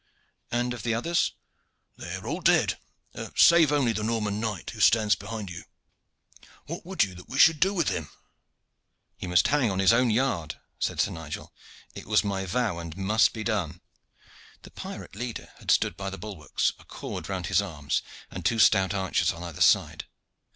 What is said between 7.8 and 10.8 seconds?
him?" "He must hang on his own yard,"